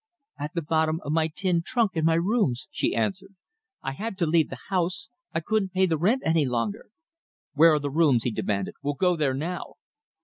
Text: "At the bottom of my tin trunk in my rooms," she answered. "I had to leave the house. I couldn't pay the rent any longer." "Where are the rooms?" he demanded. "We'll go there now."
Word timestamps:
"At 0.39 0.55
the 0.55 0.63
bottom 0.63 0.99
of 1.03 1.11
my 1.11 1.27
tin 1.27 1.61
trunk 1.63 1.91
in 1.95 2.05
my 2.05 2.15
rooms," 2.15 2.67
she 2.71 2.95
answered. 2.95 3.35
"I 3.83 3.91
had 3.91 4.17
to 4.17 4.25
leave 4.25 4.49
the 4.49 4.57
house. 4.69 5.09
I 5.31 5.41
couldn't 5.41 5.73
pay 5.73 5.85
the 5.85 5.95
rent 5.99 6.23
any 6.25 6.47
longer." 6.47 6.89
"Where 7.53 7.75
are 7.75 7.79
the 7.79 7.91
rooms?" 7.91 8.23
he 8.23 8.31
demanded. 8.31 8.73
"We'll 8.81 8.95
go 8.95 9.15
there 9.15 9.35
now." 9.35 9.75